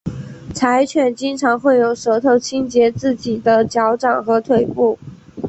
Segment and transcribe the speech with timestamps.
[0.55, 4.97] 柴犬经常会用舌头清洁自己的脚掌和腿部。